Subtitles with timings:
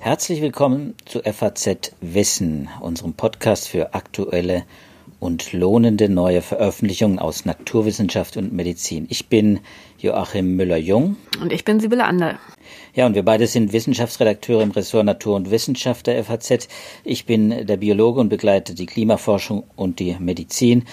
[0.00, 4.64] Herzlich willkommen zu FAZ Wissen, unserem Podcast für aktuelle
[5.20, 9.06] und lohnende neue Veröffentlichungen aus Naturwissenschaft und Medizin.
[9.10, 9.60] Ich bin
[9.98, 11.16] Joachim Müller-Jung.
[11.40, 12.38] Und ich bin Sibylle Ander.
[12.94, 16.68] Ja, und wir beide sind Wissenschaftsredakteure im Ressort Natur und Wissenschaft der FAZ.
[17.04, 20.84] Ich bin der Biologe und begleite die Klimaforschung und die Medizin.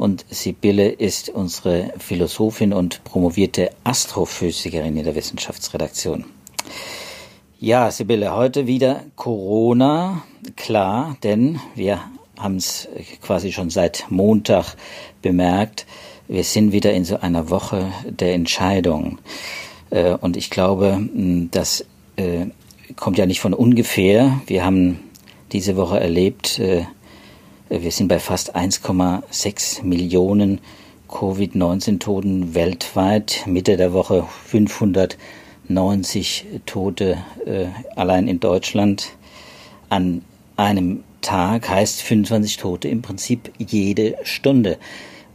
[0.00, 6.24] Und Sibylle ist unsere Philosophin und promovierte Astrophysikerin in der Wissenschaftsredaktion.
[7.58, 10.22] Ja, Sibylle, heute wieder Corona,
[10.56, 12.00] klar, denn wir
[12.38, 12.88] haben es
[13.20, 14.74] quasi schon seit Montag
[15.20, 15.84] bemerkt.
[16.28, 19.18] Wir sind wieder in so einer Woche der Entscheidung.
[19.90, 20.98] Äh, und ich glaube,
[21.50, 21.84] das
[22.16, 22.46] äh,
[22.96, 24.40] kommt ja nicht von ungefähr.
[24.46, 24.98] Wir haben
[25.52, 26.84] diese Woche erlebt, äh,
[27.70, 30.58] wir sind bei fast 1,6 Millionen
[31.08, 33.44] Covid-19-Toten weltweit.
[33.46, 37.18] Mitte der Woche 590 Tote
[37.94, 39.10] allein in Deutschland.
[39.88, 40.22] An
[40.56, 44.76] einem Tag heißt 25 Tote im Prinzip jede Stunde.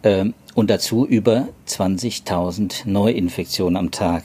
[0.03, 4.23] Ähm, und dazu über 20.000 Neuinfektionen am Tag.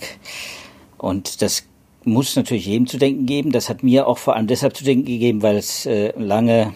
[0.99, 1.63] Und das
[2.05, 3.53] muss natürlich jedem zu denken geben.
[3.53, 6.75] Das hat mir auch vor allem deshalb zu denken gegeben, weil es äh, lange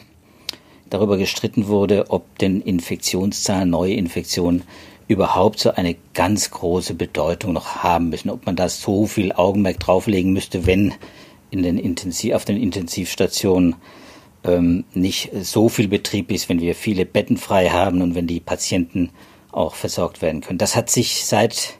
[0.90, 4.62] darüber gestritten wurde, ob denn Infektionszahlen, neue Infektionen
[5.08, 9.80] überhaupt so eine ganz große Bedeutung noch haben müssen, ob man da so viel Augenmerk
[9.80, 10.94] drauflegen müsste, wenn
[11.50, 13.76] in den Intensiv, auf den Intensivstationen
[14.44, 18.40] ähm, nicht so viel Betrieb ist, wenn wir viele Betten frei haben und wenn die
[18.40, 19.10] Patienten
[19.52, 20.58] auch versorgt werden können.
[20.58, 21.78] Das hat sich seit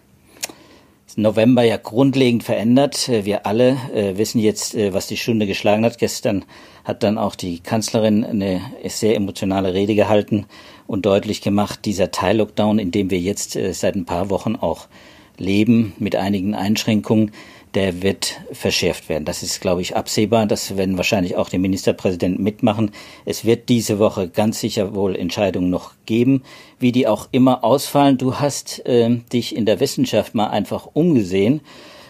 [1.16, 3.08] November ja grundlegend verändert.
[3.08, 5.98] Wir alle äh, wissen jetzt, äh, was die Stunde geschlagen hat.
[5.98, 6.44] Gestern
[6.84, 10.46] hat dann auch die Kanzlerin eine sehr emotionale Rede gehalten
[10.86, 14.86] und deutlich gemacht, dieser Teil-Lockdown, in dem wir jetzt äh, seit ein paar Wochen auch
[15.38, 17.32] leben, mit einigen Einschränkungen,
[17.75, 19.25] der wird verschärft werden.
[19.25, 20.47] Das ist, glaube ich, absehbar.
[20.47, 22.92] Das werden wahrscheinlich auch die Ministerpräsidenten mitmachen.
[23.25, 26.42] Es wird diese Woche ganz sicher wohl Entscheidungen noch geben,
[26.79, 28.18] wie die auch immer ausfallen.
[28.18, 31.61] Du hast äh, dich in der Wissenschaft mal einfach umgesehen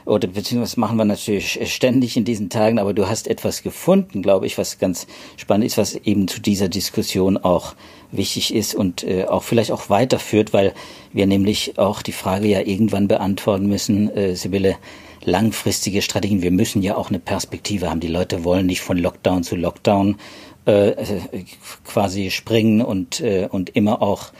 [0.07, 4.47] oder beziehungsweise machen wir natürlich ständig in diesen Tagen, aber du hast etwas gefunden, glaube
[4.47, 7.75] ich, was ganz spannend ist, was eben zu dieser Diskussion auch
[8.13, 10.75] wichtig ist und äh, auch vielleicht auch weiterführt, weil
[11.13, 14.77] wir nämlich auch die Frage ja irgendwann beantworten müssen, äh, Sibylle,
[15.25, 16.43] langfristige Strategien.
[16.43, 18.01] Wir müssen ja auch eine Perspektive haben.
[18.01, 20.17] Die Leute wollen nicht von Lockdown zu Lockdown
[20.67, 20.93] äh,
[21.85, 24.33] quasi springen und, äh, und immer auch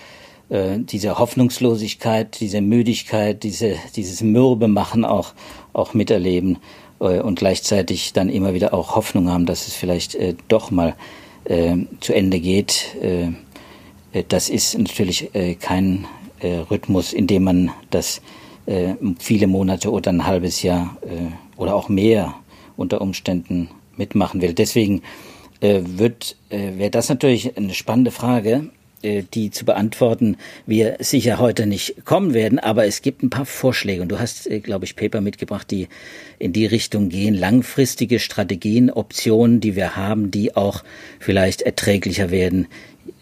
[0.49, 5.33] äh, diese Hoffnungslosigkeit, diese Müdigkeit, diese, dieses Mürbe machen auch,
[5.73, 6.59] auch miterleben
[7.01, 10.95] äh, und gleichzeitig dann immer wieder auch Hoffnung haben, dass es vielleicht äh, doch mal
[11.45, 12.97] äh, zu Ende geht.
[13.03, 13.29] Äh,
[14.13, 16.07] äh das ist natürlich äh, kein
[16.41, 18.21] äh, Rhythmus, in dem man das
[18.67, 22.35] äh, viele Monate oder ein halbes Jahr äh, oder auch mehr
[22.77, 24.55] unter Umständen mitmachen will.
[24.55, 25.03] Deswegen
[25.61, 28.71] äh, äh, wäre das natürlich eine spannende Frage,
[29.05, 30.37] äh, die zu beantworten
[30.67, 34.47] wir sicher heute nicht kommen werden, aber es gibt ein paar Vorschläge und du hast,
[34.47, 35.89] äh, glaube ich, Paper mitgebracht, die
[36.39, 40.83] in die Richtung gehen, langfristige Strategien, Optionen, die wir haben, die auch
[41.21, 42.67] vielleicht erträglicher werden,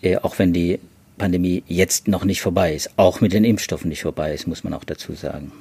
[0.03, 0.79] äh, auch wenn die
[1.23, 4.75] Pandemie jetzt noch nicht vorbei ist, auch mit den Impfstoffen nicht vorbei ist, muss man
[4.75, 5.53] auch dazu sagen.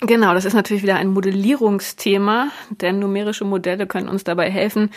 [0.00, 4.90] Genau, das ist natürlich wieder ein Modellierungsthema, denn numerische Modelle können uns dabei helfen,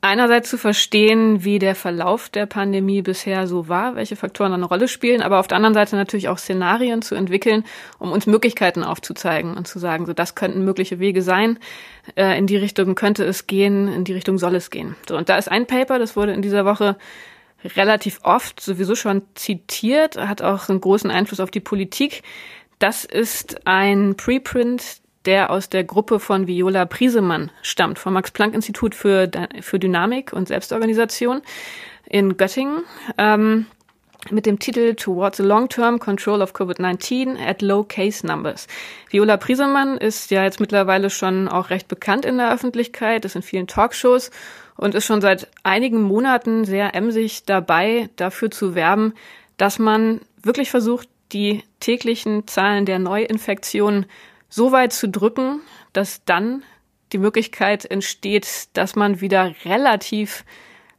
[0.00, 4.88] einerseits zu verstehen, wie der Verlauf der Pandemie bisher so war, welche Faktoren eine Rolle
[4.88, 7.62] spielen, aber auf der anderen Seite natürlich auch Szenarien zu entwickeln,
[8.00, 11.60] um uns Möglichkeiten aufzuzeigen und zu sagen, so das könnten mögliche Wege sein,
[12.16, 14.96] äh, in die Richtung könnte es gehen, in die Richtung soll es gehen.
[15.08, 16.96] So, und da ist ein Paper, das wurde in dieser Woche
[17.64, 22.22] relativ oft sowieso schon zitiert, hat auch einen großen Einfluss auf die Politik.
[22.78, 29.30] Das ist ein Preprint, der aus der Gruppe von Viola Priesemann stammt, vom Max-Planck-Institut für,
[29.60, 31.42] für Dynamik und Selbstorganisation
[32.08, 32.84] in Göttingen.
[33.18, 33.66] Ähm,
[34.30, 38.66] mit dem Titel Towards a Long-Term Control of COVID-19 at Low Case Numbers.
[39.10, 43.42] Viola Priesemann ist ja jetzt mittlerweile schon auch recht bekannt in der Öffentlichkeit, ist in
[43.42, 44.30] vielen Talkshows
[44.78, 49.12] und ist schon seit einigen Monaten sehr emsig dabei, dafür zu werben,
[49.58, 54.06] dass man wirklich versucht, die täglichen Zahlen der Neuinfektionen
[54.48, 55.60] so weit zu drücken,
[55.92, 56.62] dass dann
[57.12, 60.44] die Möglichkeit entsteht, dass man wieder relativ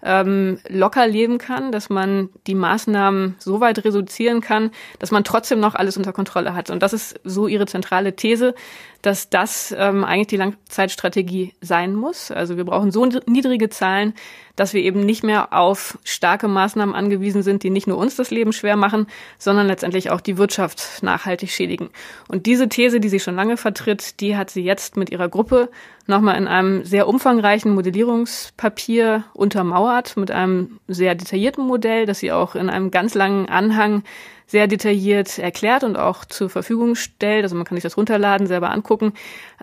[0.02, 5.60] ähm, locker leben kann, dass man die Maßnahmen so weit reduzieren kann, dass man trotzdem
[5.60, 6.70] noch alles unter Kontrolle hat.
[6.70, 8.56] Und das ist so ihre zentrale These,
[9.02, 12.32] dass das ähm, eigentlich die Langzeitstrategie sein muss.
[12.32, 14.14] Also wir brauchen so niedrige Zahlen,
[14.56, 18.30] dass wir eben nicht mehr auf starke Maßnahmen angewiesen sind, die nicht nur uns das
[18.30, 19.08] Leben schwer machen,
[19.38, 21.90] sondern letztendlich auch die Wirtschaft nachhaltig schädigen.
[22.28, 25.70] Und diese These, die sie schon lange vertritt, die hat sie jetzt mit ihrer Gruppe
[26.08, 32.56] nochmal in einem sehr umfangreichen Modellierungspapier untermauert, mit einem sehr detaillierten Modell, das sie auch
[32.56, 34.04] in einem ganz langen Anhang
[34.50, 37.44] sehr detailliert erklärt und auch zur Verfügung stellt.
[37.44, 39.14] Also man kann sich das runterladen, selber angucken.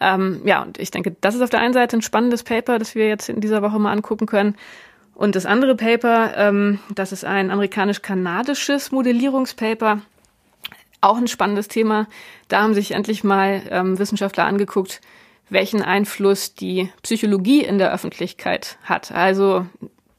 [0.01, 2.95] Ähm, ja, und ich denke, das ist auf der einen Seite ein spannendes Paper, das
[2.95, 4.55] wir jetzt in dieser Woche mal angucken können.
[5.17, 10.03] Und das andere Paper, ähm, das ist ein amerikanisch-kanadisches Modellierungspaper.
[11.01, 12.07] Auch ein spannendes Thema.
[12.47, 15.01] Da haben sich endlich mal ähm, Wissenschaftler angeguckt,
[15.51, 19.11] welchen Einfluss die Psychologie in der Öffentlichkeit hat.
[19.11, 19.67] Also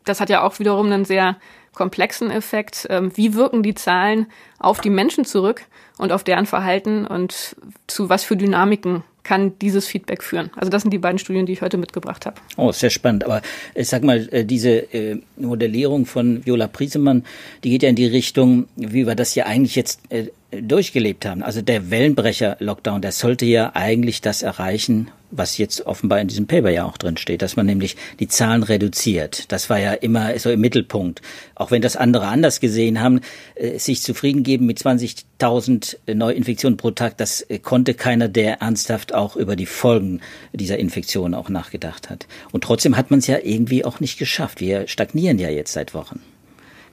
[0.09, 1.37] das hat ja auch wiederum einen sehr
[1.73, 2.87] komplexen Effekt.
[2.89, 4.27] Ähm, wie wirken die Zahlen
[4.59, 5.63] auf die Menschen zurück
[5.97, 7.55] und auf deren Verhalten und
[7.85, 10.49] zu was für Dynamiken kann dieses Feedback führen.
[10.55, 12.37] Also das sind die beiden Studien, die ich heute mitgebracht habe.
[12.55, 13.25] Oh, sehr spannend.
[13.25, 13.41] Aber
[13.75, 17.25] ich sag mal, äh, diese äh, Modellierung von Viola Priesemann,
[17.63, 21.43] die geht ja in die Richtung, wie wir das ja eigentlich jetzt äh, durchgelebt haben.
[21.43, 26.69] Also der Wellenbrecher-Lockdown, der sollte ja eigentlich das erreichen, was jetzt offenbar in diesem Paper
[26.69, 29.51] ja auch drin steht, dass man nämlich die Zahlen reduziert.
[29.51, 31.21] Das war ja immer so im Mittelpunkt.
[31.55, 33.21] Auch wenn das andere anders gesehen haben,
[33.55, 39.13] äh, sich zufrieden geben mit 20.000 Neuinfektionen pro Tag, das äh, konnte keiner, der ernsthaft
[39.13, 40.21] auch über die Folgen
[40.53, 42.27] dieser Infektion auch nachgedacht hat.
[42.51, 44.61] Und trotzdem hat man es ja irgendwie auch nicht geschafft.
[44.61, 46.21] Wir stagnieren ja jetzt seit Wochen.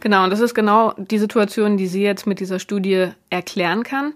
[0.01, 4.13] Genau, und das ist genau die Situation, die sie jetzt mit dieser Studie erklären kann.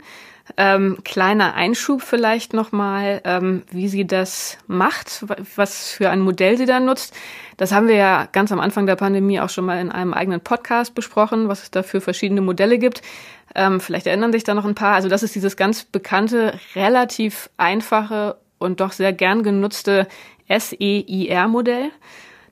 [0.56, 5.24] Ähm, kleiner Einschub vielleicht nochmal, ähm, wie sie das macht,
[5.56, 7.14] was für ein Modell sie da nutzt.
[7.56, 10.40] Das haben wir ja ganz am Anfang der Pandemie auch schon mal in einem eigenen
[10.40, 13.02] Podcast besprochen, was es da für verschiedene Modelle gibt.
[13.54, 14.94] Ähm, vielleicht erinnern sich da noch ein paar.
[14.94, 20.06] Also das ist dieses ganz bekannte, relativ einfache und doch sehr gern genutzte
[20.48, 21.90] SEIR-Modell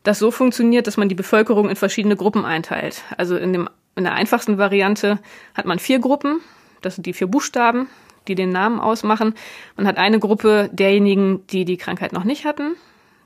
[0.06, 3.02] das so funktioniert, dass man die Bevölkerung in verschiedene Gruppen einteilt.
[3.16, 5.18] Also in, dem, in der einfachsten Variante
[5.54, 6.40] hat man vier Gruppen,
[6.82, 7.88] das sind die vier Buchstaben,
[8.28, 9.34] die den Namen ausmachen.
[9.76, 12.76] Man hat eine Gruppe derjenigen, die die Krankheit noch nicht hatten,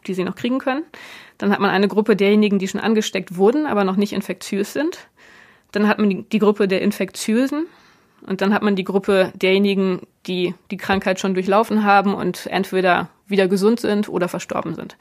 [0.07, 0.83] die sie noch kriegen können.
[1.39, 5.09] Dann hat man eine Gruppe derjenigen, die schon angesteckt wurden, aber noch nicht infektiös sind.
[5.73, 7.67] Dann hat man die, Gruppe der Infektiösen.
[8.27, 13.09] Und dann hat man die Gruppe derjenigen, die die Krankheit schon durchlaufen haben und entweder
[13.27, 14.97] wieder gesund sind oder verstorben sind.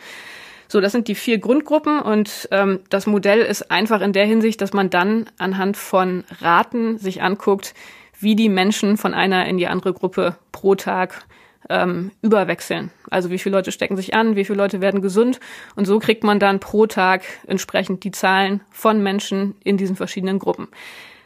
[0.69, 4.61] So, das sind die vier Grundgruppen und ähm, das Modell ist einfach in der Hinsicht,
[4.61, 7.73] dass man dann anhand von Raten sich anguckt,
[8.19, 11.25] wie die Menschen von einer in die andere Gruppe pro Tag
[11.69, 12.92] ähm, überwechseln.
[13.10, 15.39] Also wie viele Leute stecken sich an, wie viele Leute werden gesund
[15.75, 20.39] und so kriegt man dann pro Tag entsprechend die Zahlen von Menschen in diesen verschiedenen
[20.39, 20.68] Gruppen.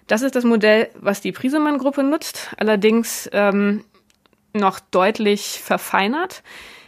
[0.07, 3.84] Das ist das Modell, was die Prisemann-Gruppe nutzt, allerdings ähm,
[4.54, 6.44] noch deutlich verfeinert.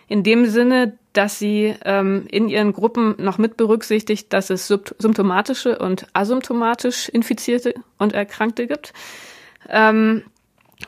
[0.08, 5.80] In dem Sinne, dass sie ähm, in ihren Gruppen noch mit berücksichtigt, dass es symptomatische
[5.80, 8.94] und asymptomatisch Infizierte und Erkrankte gibt.
[9.70, 10.24] Ähm,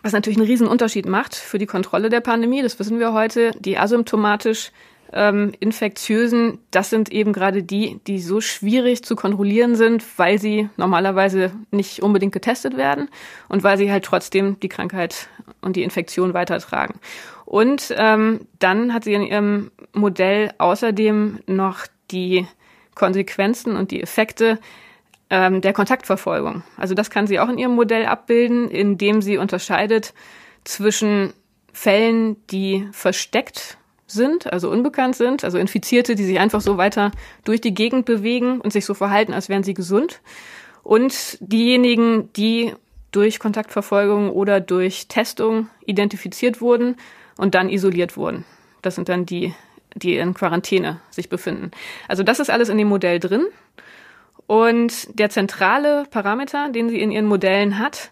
[0.03, 3.51] was natürlich einen riesen Unterschied macht für die Kontrolle der Pandemie, das wissen wir heute.
[3.59, 4.71] Die asymptomatisch
[5.13, 10.69] ähm, Infektiösen, das sind eben gerade die, die so schwierig zu kontrollieren sind, weil sie
[10.75, 13.09] normalerweise nicht unbedingt getestet werden
[13.47, 15.29] und weil sie halt trotzdem die Krankheit
[15.61, 16.99] und die Infektion weitertragen.
[17.45, 22.45] Und ähm, dann hat sie in ihrem Modell außerdem noch die
[22.93, 24.59] Konsequenzen und die Effekte
[25.29, 26.63] ähm, der Kontaktverfolgung.
[26.77, 30.13] Also das kann sie auch in ihrem Modell abbilden, indem sie unterscheidet
[30.63, 31.33] zwischen
[31.73, 33.77] Fällen, die versteckt
[34.07, 37.11] sind, also unbekannt sind, also Infizierte, die sich einfach so weiter
[37.43, 40.21] durch die Gegend bewegen und sich so verhalten, als wären sie gesund,
[40.83, 42.73] und diejenigen, die
[43.11, 46.95] durch Kontaktverfolgung oder durch Testung identifiziert wurden
[47.37, 48.45] und dann isoliert wurden.
[48.81, 49.53] Das sind dann die,
[49.95, 51.71] die in Quarantäne sich befinden.
[52.07, 53.45] Also das ist alles in dem Modell drin.
[54.47, 58.11] Und der zentrale Parameter, den sie in ihren Modellen hat,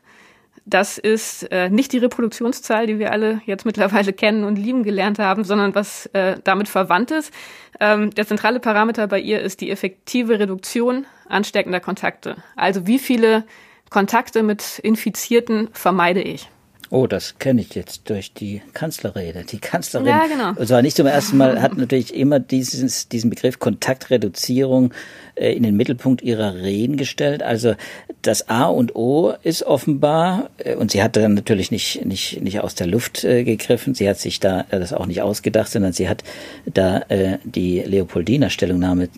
[0.65, 5.19] das ist äh, nicht die Reproduktionszahl, die wir alle jetzt mittlerweile kennen und lieben gelernt
[5.19, 7.31] haben, sondern was äh, damit verwandt ist.
[7.79, 12.37] Ähm, der zentrale Parameter bei ihr ist die effektive Reduktion ansteckender Kontakte.
[12.55, 13.43] Also wie viele
[13.91, 16.49] Kontakte mit Infizierten vermeide ich?
[16.95, 19.43] Oh, das kenne ich jetzt durch die Kanzlerrede.
[19.43, 20.51] Die Kanzlerin, ja, genau.
[20.57, 24.93] und zwar nicht zum ersten Mal, hat natürlich immer dieses, diesen Begriff Kontaktreduzierung
[25.35, 27.43] äh, in den Mittelpunkt ihrer Reden gestellt.
[27.43, 27.75] Also
[28.21, 32.61] das A und O ist offenbar, äh, und sie hat dann natürlich nicht, nicht, nicht
[32.61, 36.07] aus der Luft äh, gegriffen, sie hat sich da das auch nicht ausgedacht, sondern sie
[36.07, 36.23] hat
[36.65, 37.01] da
[37.43, 39.09] die Leopoldiner Stellungnahme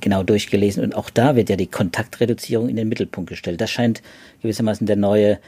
[0.00, 3.62] genau durchgelesen und auch da wird ja die Kontaktreduzierung in den Mittelpunkt gestellt.
[3.62, 4.02] Das scheint
[4.42, 5.38] gewissermaßen der neue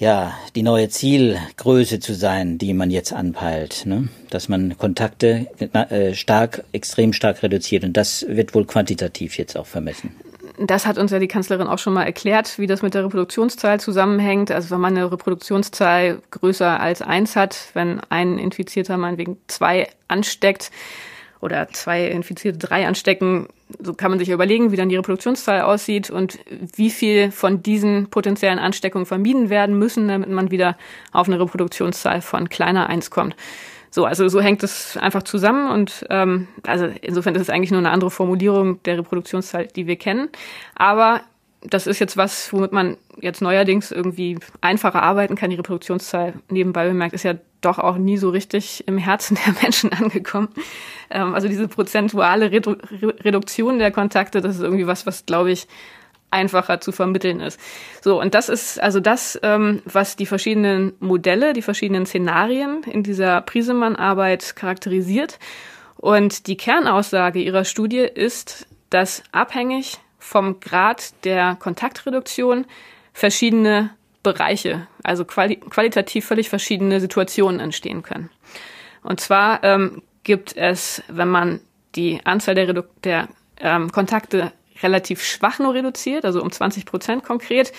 [0.00, 4.08] ja, die neue Zielgröße zu sein, die man jetzt anpeilt, ne?
[4.30, 9.66] dass man Kontakte äh, stark, extrem stark reduziert und das wird wohl quantitativ jetzt auch
[9.66, 10.16] vermessen.
[10.58, 13.78] Das hat uns ja die Kanzlerin auch schon mal erklärt, wie das mit der Reproduktionszahl
[13.78, 14.50] zusammenhängt.
[14.50, 20.70] Also wenn man eine Reproduktionszahl größer als eins hat, wenn ein Infizierter meinetwegen zwei ansteckt,
[21.40, 26.10] oder zwei Infizierte drei anstecken, so kann man sich überlegen, wie dann die Reproduktionszahl aussieht
[26.10, 26.38] und
[26.74, 30.76] wie viel von diesen potenziellen Ansteckungen vermieden werden müssen, damit man wieder
[31.12, 33.36] auf eine Reproduktionszahl von kleiner eins kommt.
[33.90, 37.80] So, also so hängt es einfach zusammen und ähm, also insofern ist es eigentlich nur
[37.80, 40.28] eine andere Formulierung der Reproduktionszahl, die wir kennen.
[40.76, 41.22] Aber
[41.62, 45.50] das ist jetzt was, womit man jetzt neuerdings irgendwie einfacher arbeiten kann.
[45.50, 49.92] Die Reproduktionszahl nebenbei bemerkt ist ja doch auch nie so richtig im Herzen der Menschen
[49.92, 50.48] angekommen.
[51.10, 55.66] Ähm, also diese prozentuale Redu Reduktion der Kontakte, das ist irgendwie was, was glaube ich
[56.30, 57.60] einfacher zu vermitteln ist.
[58.02, 63.02] So, und das ist also das, ähm, was die verschiedenen Modelle, die verschiedenen Szenarien in
[63.02, 65.38] dieser Prisemann-Arbeit charakterisiert.
[65.96, 72.64] Und die Kernaussage ihrer Studie ist, dass abhängig vom Grad der Kontaktreduktion
[73.12, 73.90] verschiedene
[74.22, 78.30] Bereiche, also quali qualitativ völlig verschiedene Situationen entstehen können.
[79.02, 81.60] Und zwar ähm, gibt es, wenn man
[81.94, 87.24] die Anzahl der, Redu der ähm, Kontakte relativ schwach nur reduziert, also um 20 Prozent
[87.24, 87.72] konkret,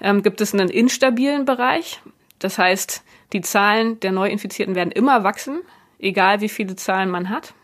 [0.00, 2.00] ähm, gibt es einen instabilen Bereich.
[2.38, 5.60] Das heißt, die Zahlen der Neuinfizierten werden immer wachsen,
[5.98, 7.54] egal wie viele Zahlen man hat.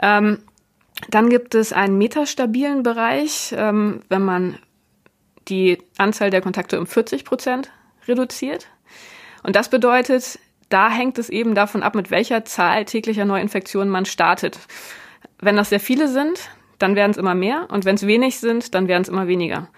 [0.00, 0.38] Ähm,
[1.08, 4.58] dann gibt es einen metastabilen Bereich, ähm, wenn man
[5.48, 7.70] die Anzahl der Kontakte um 40 Prozent
[8.06, 8.66] reduziert.
[9.42, 10.38] Und das bedeutet,
[10.68, 14.58] da hängt es eben davon ab, mit welcher Zahl täglicher Neuinfektionen man startet.
[15.38, 18.74] Wenn das sehr viele sind, dann werden es immer mehr und wenn es wenig sind,
[18.74, 19.68] dann werden es immer weniger.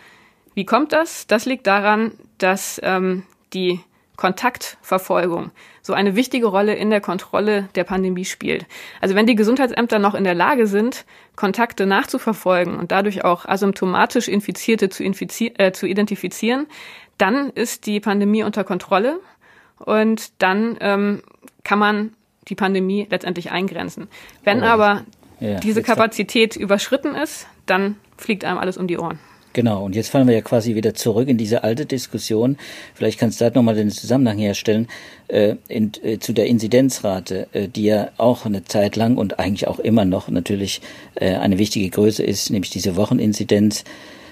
[0.55, 1.27] Wie kommt das?
[1.27, 3.23] Das liegt daran, dass ähm,
[3.53, 3.81] die
[4.19, 8.67] Kontaktverfolgung so eine wichtige Rolle in der Kontrolle der Pandemie spielt.
[9.01, 11.07] Also wenn die Gesundheitsämter noch in der Lage sind,
[11.37, 16.67] Kontakte nachzuverfolgen und dadurch auch asymptomatisch Infizierte zu, infizi äh, zu identifizieren,
[17.17, 19.21] dann ist die Pandemie unter Kontrolle
[19.79, 21.23] und dann ähm,
[21.63, 22.13] kann man
[22.49, 24.09] die Pandemie letztendlich eingrenzen.
[24.43, 25.05] Wenn oh, aber
[25.39, 29.21] ja, diese Kapazität überschritten ist, dann fliegt einem alles um die Ohren.
[29.59, 32.57] Genau, und jetzt fallen wir ja quasi wieder zurück in diese alte Diskussion.
[32.95, 34.87] Vielleicht kannst du da nochmal den Zusammenhang herstellen
[35.27, 39.67] äh, in, äh, zu der Inzidenzrate, äh, die ja auch eine Zeit lang und eigentlich
[39.67, 40.81] auch immer noch natürlich
[41.17, 43.83] äh, eine wichtige Größe ist, nämlich diese Wocheninzidenz.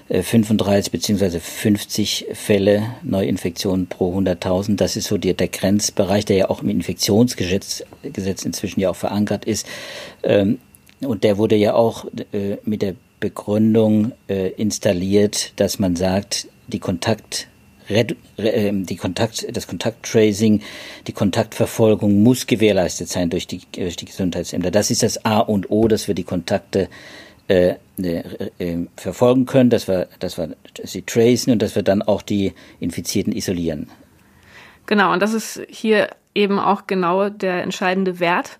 [0.09, 4.77] 35 beziehungsweise 50 Fälle Neuinfektionen pro 100.000.
[4.77, 8.95] Das ist so der, der Grenzbereich, der ja auch im Infektionsgesetz Gesetz inzwischen ja auch
[8.95, 9.67] verankert ist.
[10.23, 10.59] Ähm,
[11.01, 16.79] und der wurde ja auch äh, mit der Begründung äh, installiert, dass man sagt, die
[16.79, 17.47] Kontakt
[17.89, 20.61] ähm, die Kontakt, das Kontakttracing,
[21.07, 24.71] die Kontaktverfolgung muss gewährleistet sein durch die, durch die Gesundheitsämter.
[24.71, 26.89] Das ist das A und O, dass wir die Kontakte
[27.47, 28.23] äh, äh,
[28.59, 32.53] äh, verfolgen können, dass wir, dass wir sie tracen und dass wir dann auch die
[32.81, 33.89] Infizierten isolieren.
[34.85, 38.59] Genau, und das ist hier eben auch genau der entscheidende Wert.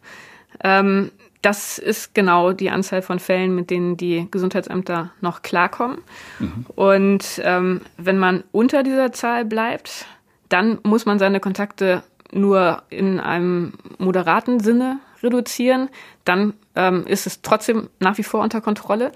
[0.64, 1.12] Ähm,
[1.42, 6.00] das ist genau die Anzahl von Fällen, mit denen die Gesundheitsämter noch klarkommen.
[6.40, 6.66] Mhm.
[6.76, 10.06] Und ähm, wenn man unter dieser Zahl bleibt,
[10.50, 15.90] dann muss man seine Kontakte nur in einem moderaten Sinne reduzieren.
[16.26, 19.12] Dann ähm, ist es trotzdem nach wie vor unter Kontrolle.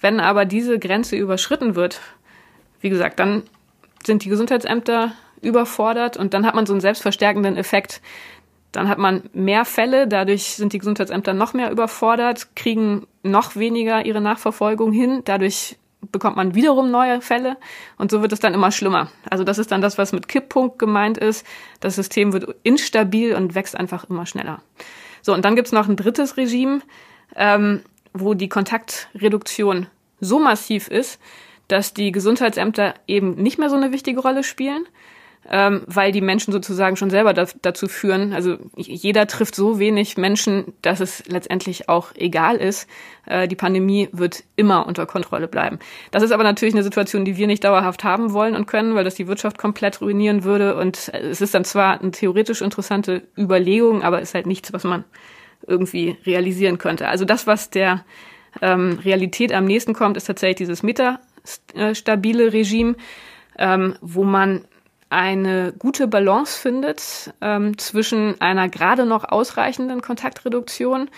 [0.00, 2.00] Wenn aber diese Grenze überschritten wird,
[2.80, 3.42] wie gesagt, dann
[4.04, 8.00] sind die Gesundheitsämter überfordert und dann hat man so einen selbstverstärkenden Effekt.
[8.74, 14.04] Dann hat man mehr Fälle, dadurch sind die Gesundheitsämter noch mehr überfordert, kriegen noch weniger
[14.04, 15.76] ihre Nachverfolgung hin, dadurch
[16.10, 17.56] bekommt man wiederum neue Fälle
[17.98, 19.12] und so wird es dann immer schlimmer.
[19.30, 21.46] Also das ist dann das, was mit Kipppunkt gemeint ist.
[21.78, 24.60] Das System wird instabil und wächst einfach immer schneller.
[25.22, 26.80] So, und dann gibt's noch ein drittes Regime,
[27.36, 29.86] ähm, wo die Kontaktreduktion
[30.20, 31.20] so massiv ist,
[31.68, 34.84] dass die Gesundheitsämter eben nicht mehr so eine wichtige Rolle spielen
[35.50, 38.32] ähm, weil die Menschen sozusagen schon selber da, dazu führen.
[38.32, 42.88] Also jeder trifft so wenig Menschen, dass es letztendlich auch egal ist.
[43.26, 45.78] Äh, die Pandemie wird immer unter Kontrolle bleiben.
[46.10, 49.04] Das ist aber natürlich eine Situation, die wir nicht dauerhaft haben wollen und können, weil
[49.04, 50.76] das die Wirtschaft komplett ruinieren würde.
[50.76, 55.04] Und es ist dann zwar eine theoretisch interessante Überlegung, aber ist halt nichts, was man
[55.66, 57.08] irgendwie realisieren könnte.
[57.08, 58.04] Also das, was der
[58.62, 62.96] ähm, Realität am nächsten kommt, ist tatsächlich dieses metastabile Regime,
[63.58, 64.64] ähm, wo man
[65.14, 71.08] eine gute Balance findet ähm, zwischen einer gerade noch ausreichenden Kontaktreduktion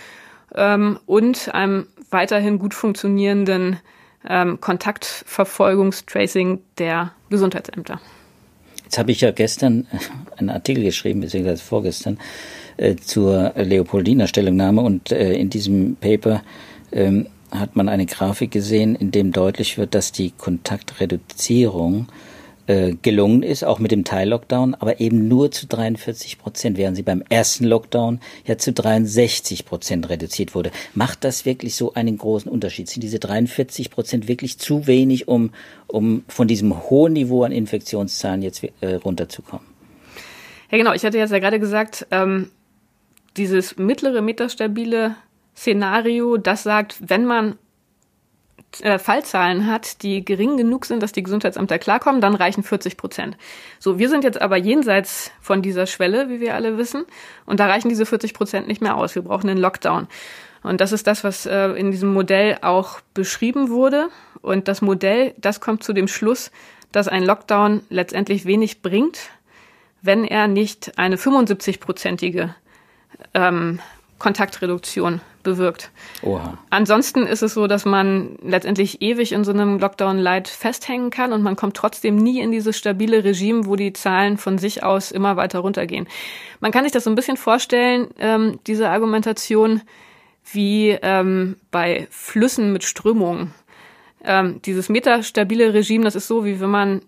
[0.55, 3.81] ähm, und einem weiterhin gut funktionierenden
[4.29, 7.99] ähm, Kontaktverfolgungstracing der Gesundheitsämter.
[8.85, 9.87] Jetzt habe ich ja gestern
[10.37, 12.19] einen Artikel geschrieben, beziehungsweise vorgestern,
[12.77, 16.43] äh, zur Leopoldiner Stellungnahme und äh, in diesem Paper
[16.93, 22.09] ähm, hat man eine Grafik gesehen, in dem deutlich wird, dass die Kontaktreduzierung
[22.67, 27.03] äh, gelungen ist, auch mit dem Teil-Lockdown, aber eben nur zu 43 Prozent, während sie
[27.03, 30.71] beim ersten Lockdown ja zu 63 Prozent reduziert wurde.
[30.95, 32.89] Macht das wirklich so einen großen Unterschied?
[32.89, 35.51] Sind diese 43 Prozent wirklich zu wenig, um,
[35.87, 39.67] um von diesem hohen Niveau an Infektionszahlen jetzt äh, runterzukommen?
[40.71, 40.93] Ja, genau.
[40.93, 42.51] Ich hatte jetzt ja gerade gesagt, ähm,
[43.37, 45.17] dieses mittlere, metastabile
[45.55, 47.57] Szenario, das sagt, wenn man
[48.83, 53.37] äh, Fallzahlen hat, die gering genug sind, dass die Gesundheitsämter klarkommen, dann reichen 40 Prozent.
[53.79, 57.05] So, wir sind jetzt aber jenseits von dieser Schwelle, wie wir alle wissen,
[57.45, 59.15] und da reichen diese 40 Prozent nicht mehr aus.
[59.15, 60.09] Wir brauchen einen Lockdown.
[60.63, 64.09] Und das ist das, was äh, in diesem Modell auch beschrieben wurde.
[64.43, 66.51] Und das Modell, das kommt zu dem Schluss,
[66.91, 69.31] dass ein Lockdown letztendlich wenig bringt,
[70.03, 72.55] wenn er nicht eine 75-prozentige
[73.35, 73.81] ähm,
[74.19, 75.91] Kontaktreduktion bewirkt.
[76.23, 76.59] Oha.
[76.69, 81.43] Ansonsten ist es so, dass man letztendlich ewig in so einem Lockdown-Light festhängen kann und
[81.43, 85.37] man kommt trotzdem nie in dieses stabile Regime, wo die Zahlen von sich aus immer
[85.37, 86.09] weiter runtergehen.
[86.61, 89.83] Man kann sich das so ein bisschen vorstellen, ähm, diese Argumentation,
[90.53, 93.55] wie ähm, bei Flüssen mit Strömungen.
[94.25, 97.03] Ähm, dieses metastabile Regime, das ist so, wie wenn man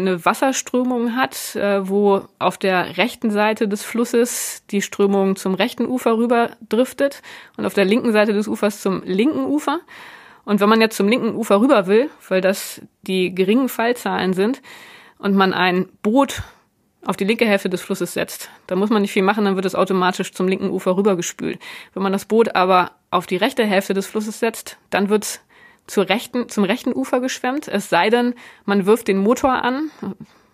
[0.00, 5.86] eine Wasserströmung hat, äh, wo auf der rechten Seite des Flusses die Strömung zum rechten
[5.86, 7.22] Ufer rüber driftet
[7.56, 9.80] und auf der linken Seite des Ufers zum linken Ufer.
[10.44, 14.62] Und wenn man jetzt zum linken Ufer rüber will, weil das die geringen Fallzahlen sind,
[15.20, 16.42] und man ein Boot
[17.04, 19.64] auf die linke Hälfte des Flusses setzt, dann muss man nicht viel machen, dann wird
[19.64, 21.58] es automatisch zum linken Ufer rübergespült.
[21.94, 25.40] Wenn man das Boot aber auf die rechte Hälfte des Flusses setzt, dann wird es
[25.86, 27.68] zur rechten, zum rechten Ufer geschwemmt.
[27.68, 28.34] Es sei denn,
[28.64, 29.90] man wirft den Motor an.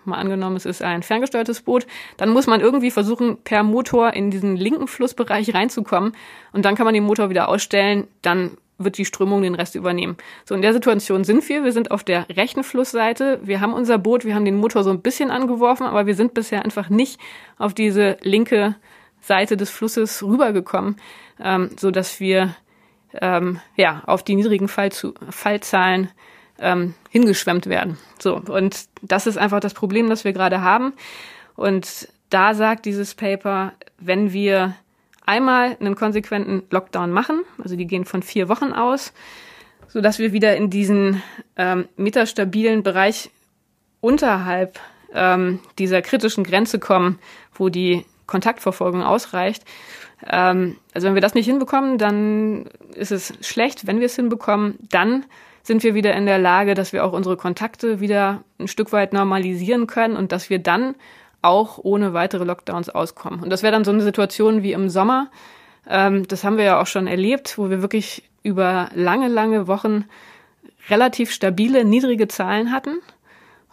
[0.05, 1.87] Mal angenommen, es ist ein ferngesteuertes Boot.
[2.17, 6.13] Dann muss man irgendwie versuchen, per Motor in diesen linken Flussbereich reinzukommen.
[6.53, 8.07] Und dann kann man den Motor wieder ausstellen.
[8.23, 10.17] Dann wird die Strömung den Rest übernehmen.
[10.45, 11.65] So, in der Situation sind wir.
[11.65, 13.41] Wir sind auf der rechten Flussseite.
[13.43, 16.35] Wir haben unser Boot, wir haben den Motor so ein bisschen angeworfen, aber wir sind
[16.35, 17.19] bisher einfach nicht
[17.59, 18.77] auf diese linke
[19.21, 20.97] Seite des Flusses rübergekommen,
[21.41, 22.55] ähm, so dass wir
[23.21, 26.11] ähm, ja, auf die niedrigen Fallzu Fallzahlen
[26.59, 27.99] ähm, hingeschwemmt werden.
[28.19, 30.95] So, und das ist einfach das Problem, das wir gerade haben.
[31.55, 34.75] Und da sagt dieses Paper, wenn wir
[35.25, 39.13] einmal einen konsequenten Lockdown machen, also die gehen von vier Wochen aus,
[39.89, 41.23] so dass wir wieder in diesen
[41.57, 43.31] ähm, metastabilen Bereich
[44.01, 44.79] unterhalb
[45.13, 47.19] ähm, dieser kritischen Grenze kommen,
[47.55, 49.65] wo die Kontaktverfolgung ausreicht,
[50.25, 53.87] ähm, also wenn wir das nicht hinbekommen, dann ist es schlecht.
[53.87, 55.25] Wenn wir es hinbekommen, dann
[55.63, 59.13] sind wir wieder in der Lage, dass wir auch unsere Kontakte wieder ein Stück weit
[59.13, 60.95] normalisieren können und dass wir dann
[61.43, 63.43] auch ohne weitere Lockdowns auskommen.
[63.43, 65.29] Und das wäre dann so eine Situation wie im Sommer.
[65.89, 70.05] Ähm, das haben wir ja auch schon erlebt, wo wir wirklich über lange, lange Wochen
[70.89, 73.01] relativ stabile, niedrige Zahlen hatten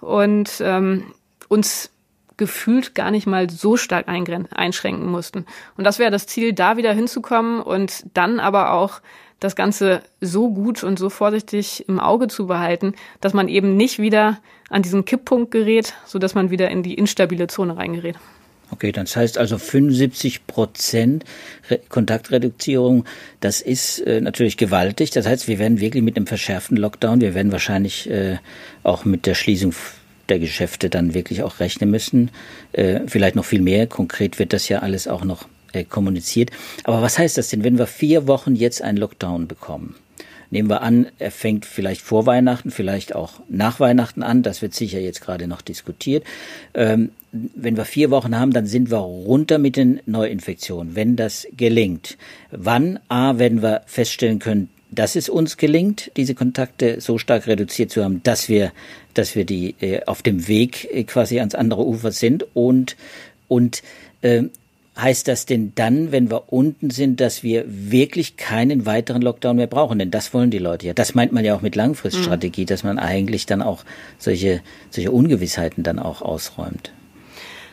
[0.01, 1.13] und ähm,
[1.47, 1.91] uns
[2.37, 5.45] gefühlt gar nicht mal so stark einschränken mussten.
[5.77, 9.01] Und das wäre das Ziel, da wieder hinzukommen und dann aber auch
[9.39, 13.99] das Ganze so gut und so vorsichtig im Auge zu behalten, dass man eben nicht
[13.99, 18.15] wieder an diesen Kipppunkt gerät, so dass man wieder in die instabile Zone reingerät.
[18.71, 21.25] Okay, das heißt also 75 Prozent
[21.89, 23.05] Kontaktreduzierung,
[23.39, 25.11] das ist äh, natürlich gewaltig.
[25.11, 28.37] Das heißt, wir werden wirklich mit einem verschärften Lockdown, wir werden wahrscheinlich äh,
[28.81, 29.75] auch mit der Schließung
[30.29, 32.31] der Geschäfte dann wirklich auch rechnen müssen.
[32.71, 33.87] Äh, vielleicht noch viel mehr.
[33.87, 36.51] Konkret wird das ja alles auch noch äh, kommuniziert.
[36.83, 39.95] Aber was heißt das denn, wenn wir vier Wochen jetzt einen Lockdown bekommen?
[40.53, 44.43] Nehmen wir an, er fängt vielleicht vor Weihnachten, vielleicht auch nach Weihnachten an.
[44.43, 46.23] Das wird sicher jetzt gerade noch diskutiert.
[46.75, 51.47] Ähm, wenn wir vier Wochen haben, dann sind wir runter mit den Neuinfektionen, wenn das
[51.57, 52.19] gelingt.
[52.51, 52.99] Wann?
[53.09, 58.03] A, werden wir feststellen können, dass es uns gelingt, diese Kontakte so stark reduziert zu
[58.03, 58.71] haben, dass wir,
[59.13, 62.95] dass wir die äh, auf dem Weg äh, quasi ans andere Ufer sind und
[63.47, 63.83] und
[64.21, 64.43] äh,
[64.97, 69.67] heißt das denn dann, wenn wir unten sind, dass wir wirklich keinen weiteren Lockdown mehr
[69.67, 69.99] brauchen?
[69.99, 70.93] Denn das wollen die Leute ja.
[70.93, 72.67] Das meint man ja auch mit Langfriststrategie, mhm.
[72.67, 73.83] dass man eigentlich dann auch
[74.17, 76.91] solche solche Ungewissheiten dann auch ausräumt.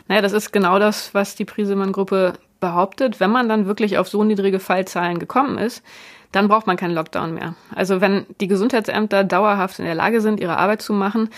[0.07, 3.19] Naja, das ist genau das, was die Prisemann-Gruppe behauptet.
[3.19, 5.83] Wenn man dann wirklich auf so niedrige Fallzahlen gekommen ist,
[6.31, 7.55] dann braucht man keinen Lockdown mehr.
[7.75, 11.29] Also wenn die Gesundheitsämter dauerhaft in der Lage sind, ihre Arbeit zu machen,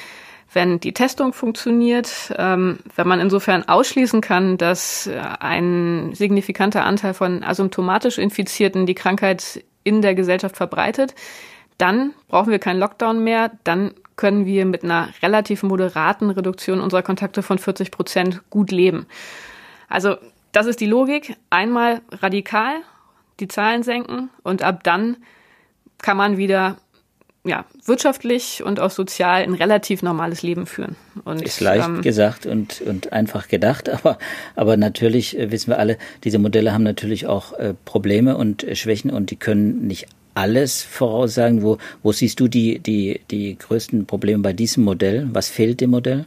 [0.54, 7.14] wenn die Testung funktioniert, ähm, wenn man insofern ausschließen kann, dass äh, ein signifikanter Anteil
[7.14, 11.16] von asymptomatisch Infizierten die Krankheit in der Gesellschaft verbreitet,
[11.78, 17.02] dann brauchen wir keinen Lockdown mehr, dann können wir mit einer relativ moderaten Reduktion unserer
[17.02, 19.08] Kontakte von 40 Prozent gut leben.
[19.90, 20.18] Also
[20.52, 21.36] das ist die Logik.
[21.50, 22.76] Einmal radikal
[23.44, 25.18] die Zahlen senken und ab dann
[26.02, 26.78] kann man wieder
[27.46, 30.96] ja, wirtschaftlich und auch sozial ein relativ normales Leben führen.
[31.26, 34.18] Und, ist leicht ähm, gesagt und, und einfach gedacht, aber,
[34.56, 38.76] aber natürlich äh, wissen wir alle, diese Modelle haben natürlich auch äh, Probleme und äh,
[38.76, 41.64] Schwächen und die können nicht alles voraussagen.
[41.64, 45.28] Wo, wo siehst du die, die, die größten Probleme bei diesem Modell?
[45.34, 46.26] Was fehlt dem Modell?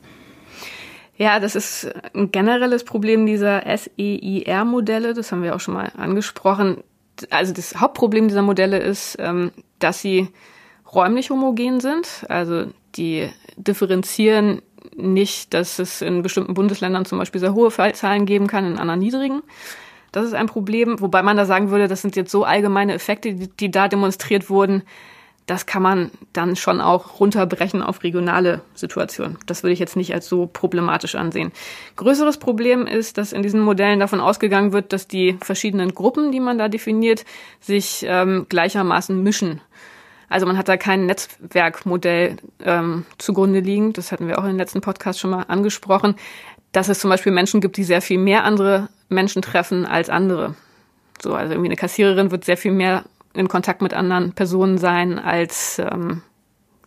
[1.17, 5.15] Ja, das ist ein generelles Problem dieser SEIR-Modelle.
[5.15, 6.85] Das haben wir auch schon mal angesprochen.
[7.31, 10.29] Also das Hauptproblem dieser Modelle ist, ähm, dass sie
[10.93, 12.27] räumlich homogen sind.
[12.29, 14.63] Also die differenzieren
[14.95, 19.01] nicht, dass es in bestimmten Bundesländern zum Beispiel sehr hohe Fallzahlen geben kann, in anderen
[19.01, 19.43] niedrigen.
[20.13, 23.35] Das ist ein Problem, wobei man da sagen würde, das sind jetzt so allgemeine Effekte,
[23.35, 24.83] die, die da demonstriert wurden.
[25.47, 29.39] Das kann man dann schon auch runterbrechen auf regionale Situationen.
[29.47, 31.53] Das würde ich jetzt nicht als so problematisch ansehen.
[31.95, 36.41] Größeres Problem ist, dass in diesen Modellen davon ausgegangen wird, dass die verschiedenen Gruppen, die
[36.41, 37.25] man da definiert,
[37.61, 39.61] sich ähm, gleichermaßen mischen.
[40.29, 43.93] Also man hat da kein Netzwerkmodell ähm, zugrunde liegen.
[43.93, 46.17] Das hatten wir auch den letzten Podcast schon mal angesprochen,
[46.73, 50.57] dass es zum Beispiel Menschen gibt, die sehr viel mehr andere Menschen treffen als andere.
[51.23, 53.05] So, also irgendwie eine Kassiererin wird sehr viel mehr
[53.37, 56.23] in Kontakt mit anderen Personen sein als ähm,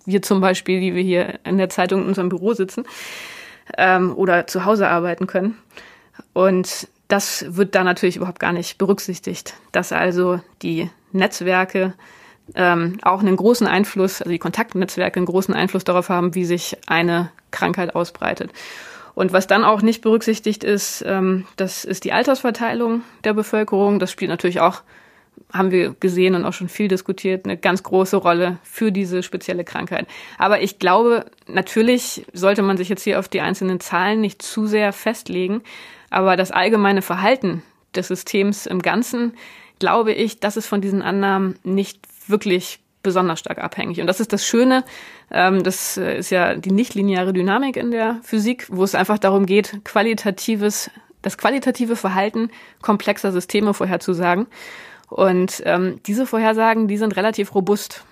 [0.05, 2.83] wir zum Beispiel, die wir hier in der Zeitung in unserem Büro sitzen
[3.77, 5.57] ähm, oder zu Hause arbeiten können.
[6.33, 11.93] Und das wird da natürlich überhaupt gar nicht berücksichtigt, dass also die Netzwerke
[12.55, 16.77] ähm, auch einen großen Einfluss, also die Kontaktnetzwerke einen großen Einfluss darauf haben, wie sich
[16.87, 18.51] eine Krankheit ausbreitet.
[19.15, 23.99] Und was dann auch nicht berücksichtigt ist, ähm, das ist die Altersverteilung der Bevölkerung.
[23.99, 24.81] Das spielt natürlich auch,
[25.51, 29.63] haben wir gesehen und auch schon viel diskutiert, eine ganz große Rolle für diese spezielle
[29.63, 30.07] Krankheit.
[30.37, 34.67] Aber ich glaube, natürlich sollte man sich jetzt hier auf die einzelnen Zahlen nicht zu
[34.67, 35.61] sehr festlegen.
[36.09, 37.63] Aber das allgemeine Verhalten
[37.95, 39.33] des Systems im Ganzen,
[39.79, 44.01] glaube ich, das ist von diesen Annahmen nicht wirklich besonders stark abhängig.
[44.01, 44.83] Und das ist das Schöne,
[45.31, 49.45] ähm, das äh, ist ja die nichtlineare Dynamik in der Physik, wo es einfach darum
[49.45, 52.49] geht, qualitatives, das qualitative Verhalten
[52.81, 54.47] komplexer Systeme vorherzusagen.
[55.09, 58.03] Und ähm, diese Vorhersagen, die sind relativ robust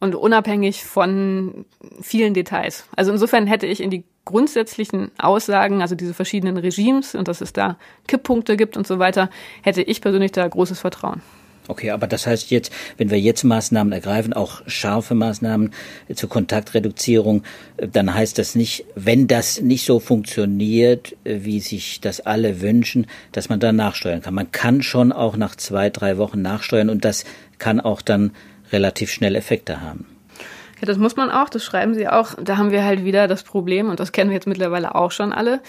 [0.00, 1.66] und unabhängig von
[2.00, 2.86] vielen Details.
[2.96, 7.52] Also insofern hätte ich in die grundsätzlichen Aussagen, also diese verschiedenen Regimes und dass es
[7.52, 9.30] da Kipppunkte gibt und so weiter,
[9.62, 11.22] hätte ich persönlich da großes Vertrauen.
[11.68, 15.72] Okay, aber das heißt jetzt, wenn wir jetzt Maßnahmen ergreifen, auch scharfe Maßnahmen
[16.14, 17.42] zur Kontaktreduzierung,
[17.76, 23.50] dann heißt das nicht, wenn das nicht so funktioniert, wie sich das alle wünschen, dass
[23.50, 24.34] man dann nachsteuern kann.
[24.34, 27.24] Man kann schon auch nach zwei, drei Wochen nachsteuern und das
[27.58, 28.32] kann auch dann
[28.72, 30.06] relativ schnell Effekte haben.
[30.80, 32.34] Ja, das muss man auch, das schreiben sie auch.
[32.42, 35.32] Da haben wir halt wieder das Problem, und das kennen wir jetzt mittlerweile auch schon
[35.32, 35.60] alle,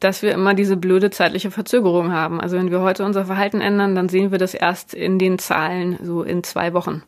[0.00, 2.40] dass wir immer diese blöde zeitliche Verzögerung haben.
[2.40, 5.98] Also wenn wir heute unser Verhalten ändern, dann sehen wir das erst in den Zahlen
[6.02, 7.02] so in zwei Wochen.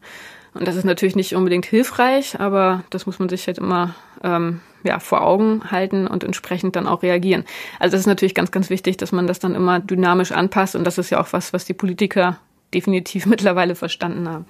[0.55, 4.61] Und das ist natürlich nicht unbedingt hilfreich, aber das muss man sich halt immer ähm,
[4.83, 7.45] ja, vor Augen halten und entsprechend dann auch reagieren.
[7.79, 10.75] Also das ist natürlich ganz, ganz wichtig, dass man das dann immer dynamisch anpasst.
[10.75, 12.39] Und das ist ja auch was, was die Politiker
[12.75, 14.47] definitiv mittlerweile verstanden haben.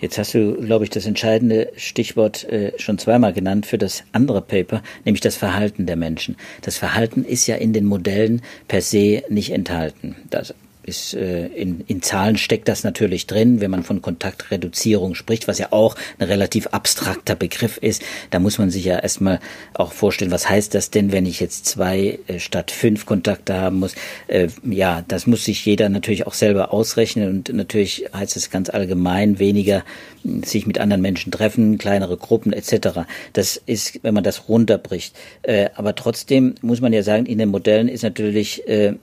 [0.00, 4.42] Jetzt hast du, glaube ich, das entscheidende Stichwort äh, schon zweimal genannt für das andere
[4.42, 6.36] Paper, nämlich das Verhalten der Menschen.
[6.62, 10.16] Das Verhalten ist ja in den Modellen per se nicht enthalten.
[10.30, 10.54] Das,
[10.88, 15.58] ist, äh, in, in Zahlen steckt das natürlich drin, wenn man von Kontaktreduzierung spricht, was
[15.58, 18.02] ja auch ein relativ abstrakter Begriff ist.
[18.30, 19.38] Da muss man sich ja erstmal
[19.74, 23.78] auch vorstellen, was heißt das denn, wenn ich jetzt zwei äh, statt fünf Kontakte haben
[23.78, 23.94] muss.
[24.26, 28.70] Äh, ja, das muss sich jeder natürlich auch selber ausrechnen und natürlich heißt es ganz
[28.70, 29.84] allgemein weniger
[30.22, 33.00] hm, sich mit anderen Menschen treffen, kleinere Gruppen etc.
[33.34, 35.14] Das ist, wenn man das runterbricht.
[35.42, 38.94] Äh, aber trotzdem muss man ja sagen, in den Modellen ist natürlich äh,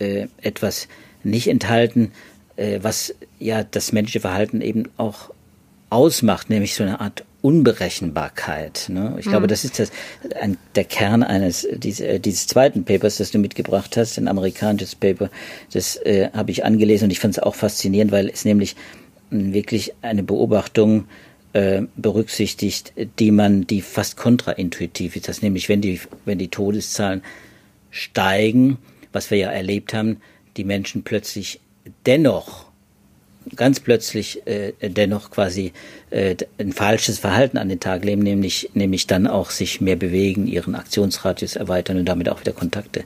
[0.00, 0.88] äh, etwas
[1.22, 2.12] nicht enthalten,
[2.56, 5.30] äh, was ja das menschliche Verhalten eben auch
[5.90, 8.86] ausmacht, nämlich so eine Art Unberechenbarkeit.
[8.88, 9.16] Ne?
[9.18, 9.30] Ich mhm.
[9.30, 9.90] glaube, das ist das,
[10.40, 14.94] ein, der Kern eines dieses, äh, dieses zweiten Papers, das du mitgebracht hast, ein amerikanisches
[14.94, 15.30] Paper.
[15.72, 18.76] Das äh, habe ich angelesen und ich fand es auch faszinierend, weil es nämlich
[19.30, 21.06] wirklich eine Beobachtung
[21.52, 25.28] äh, berücksichtigt, die man, die fast kontraintuitiv ist.
[25.28, 27.22] Das nämlich, wenn die, wenn die Todeszahlen
[27.90, 28.78] steigen,
[29.12, 30.18] was wir ja erlebt haben,
[30.56, 31.60] die Menschen plötzlich
[32.06, 32.70] dennoch
[33.56, 35.72] ganz plötzlich äh, dennoch quasi
[36.10, 40.46] äh, ein falsches Verhalten an den Tag legen, nämlich, nämlich dann auch sich mehr bewegen,
[40.46, 43.04] ihren Aktionsradius erweitern und damit auch wieder Kontakte.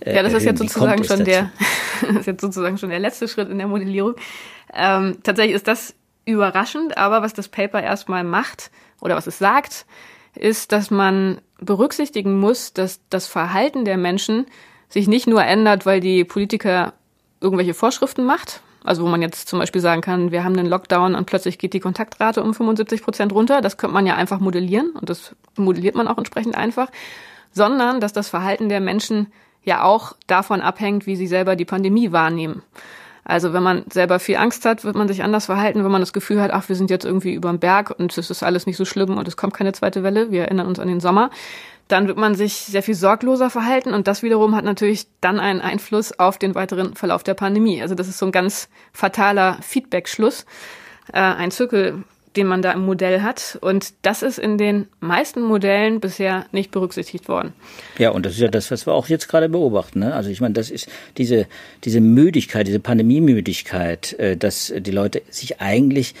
[0.00, 1.50] Äh, ja, das ist jetzt sozusagen schon der,
[2.02, 4.14] das ist jetzt sozusagen schon der letzte Schritt in der Modellierung.
[4.74, 9.86] Ähm, tatsächlich ist das überraschend, aber was das Paper erstmal macht oder was es sagt,
[10.34, 14.46] ist, dass man berücksichtigen muss, dass das Verhalten der Menschen
[14.88, 16.94] sich nicht nur ändert, weil die Politiker
[17.40, 21.14] irgendwelche Vorschriften macht, also wo man jetzt zum Beispiel sagen kann, wir haben einen Lockdown
[21.14, 23.60] und plötzlich geht die Kontaktrate um 75 Prozent runter.
[23.60, 26.90] Das könnte man ja einfach modellieren und das modelliert man auch entsprechend einfach,
[27.50, 29.32] sondern dass das Verhalten der Menschen
[29.64, 32.62] ja auch davon abhängt, wie sie selber die Pandemie wahrnehmen.
[33.24, 36.12] Also wenn man selber viel Angst hat, wird man sich anders verhalten, wenn man das
[36.12, 38.76] Gefühl hat, ach, wir sind jetzt irgendwie über dem Berg und es ist alles nicht
[38.76, 40.30] so schlimm und es kommt keine zweite Welle.
[40.30, 41.30] Wir erinnern uns an den Sommer.
[41.88, 45.60] Dann wird man sich sehr viel sorgloser verhalten und das wiederum hat natürlich dann einen
[45.60, 47.80] Einfluss auf den weiteren Verlauf der Pandemie.
[47.80, 50.46] Also das ist so ein ganz fataler Feedback-Schluss,
[51.12, 52.02] äh, ein Zirkel,
[52.36, 53.58] den man da im Modell hat.
[53.60, 57.52] Und das ist in den meisten Modellen bisher nicht berücksichtigt worden.
[57.98, 60.00] Ja, und das ist ja das, was wir auch jetzt gerade beobachten.
[60.00, 60.14] Ne?
[60.14, 61.46] Also ich meine, das ist diese,
[61.84, 66.14] diese Müdigkeit, diese Pandemiemüdigkeit, äh, dass die Leute sich eigentlich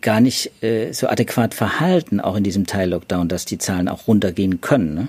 [0.00, 4.60] gar nicht äh, so adäquat verhalten, auch in diesem Teil-Lockdown, dass die Zahlen auch runtergehen
[4.60, 4.94] können.
[4.94, 5.08] Ne?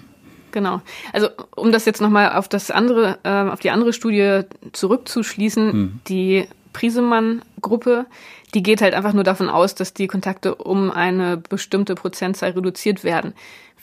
[0.51, 0.82] Genau.
[1.13, 5.99] Also um das jetzt nochmal auf das andere, äh, auf die andere Studie zurückzuschließen, hm.
[6.08, 8.05] die Prisemann-Gruppe,
[8.53, 13.03] die geht halt einfach nur davon aus, dass die Kontakte um eine bestimmte Prozentzahl reduziert
[13.03, 13.34] werden.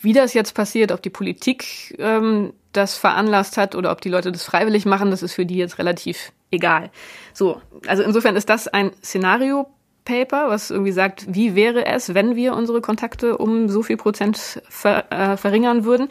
[0.01, 4.31] Wie das jetzt passiert, ob die Politik ähm, das veranlasst hat oder ob die Leute
[4.31, 6.91] das freiwillig machen, das ist für die jetzt relativ egal.
[7.33, 9.67] So, also insofern ist das ein Szenario
[10.07, 14.63] Paper, was irgendwie sagt, wie wäre es, wenn wir unsere Kontakte um so viel Prozent
[14.71, 16.09] ver, äh, verringern würden.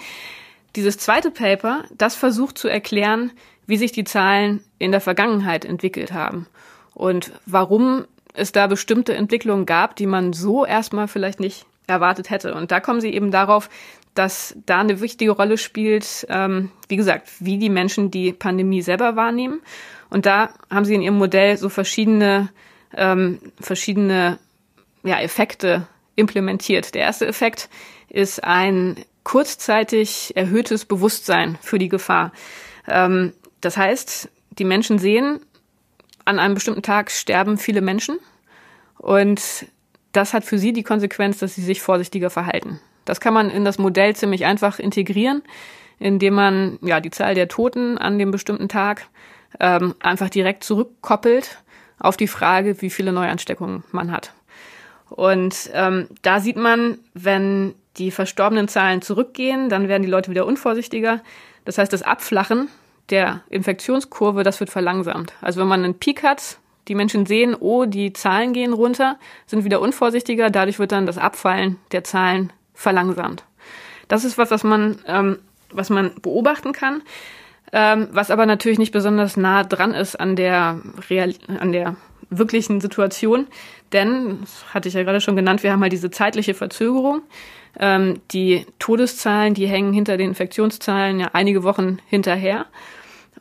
[0.76, 3.32] Dieses zweite Paper, das versucht zu erklären,
[3.66, 6.46] wie sich die Zahlen in der Vergangenheit entwickelt haben
[6.94, 12.54] und warum es da bestimmte Entwicklungen gab, die man so erstmal vielleicht nicht erwartet hätte.
[12.54, 13.70] Und da kommen sie eben darauf,
[14.14, 19.16] dass da eine wichtige Rolle spielt, ähm, wie gesagt, wie die Menschen die Pandemie selber
[19.16, 19.62] wahrnehmen.
[20.10, 22.50] Und da haben sie in ihrem Modell so verschiedene,
[22.96, 24.40] ähm, verschiedene
[25.04, 26.96] ja, Effekte implementiert.
[26.96, 27.70] Der erste Effekt
[28.10, 32.32] ist ein kurzzeitig erhöhtes Bewusstsein für die Gefahr.
[32.88, 35.40] Ähm, das heißt, die Menschen sehen,
[36.24, 38.18] an einem bestimmten Tag sterben viele Menschen
[38.98, 39.42] und
[40.12, 42.80] das hat für sie die Konsequenz, dass sie sich vorsichtiger verhalten.
[43.04, 45.44] Das kann man in das Modell ziemlich einfach integrieren,
[46.00, 49.08] indem man ja die Zahl der Toten an dem bestimmten Tag
[49.60, 51.60] ähm, einfach direkt zurückkoppelt
[52.00, 54.34] auf die Frage, wie viele Neuansteckungen man hat.
[55.10, 60.46] Und ähm, da sieht man, wenn die verstorbenen Zahlen zurückgehen, dann werden die Leute wieder
[60.46, 61.22] unvorsichtiger.
[61.64, 62.70] Das heißt, das Abflachen
[63.10, 65.34] der Infektionskurve, das wird verlangsamt.
[65.42, 69.64] Also wenn man einen Peak hat, die Menschen sehen, oh, die Zahlen gehen runter, sind
[69.64, 73.44] wieder unvorsichtiger, dadurch wird dann das Abfallen der Zahlen verlangsamt.
[74.08, 75.40] Das ist was, was man, ähm,
[75.72, 77.02] was man beobachten kann,
[77.78, 81.98] ähm, was aber natürlich nicht besonders nah dran ist an der, Real an der
[82.30, 83.48] wirklichen Situation,
[83.92, 87.22] denn, das hatte ich ja gerade schon genannt, wir haben halt diese zeitliche Verzögerung.
[87.78, 92.66] Ähm, die Todeszahlen, die hängen hinter den Infektionszahlen ja einige Wochen hinterher.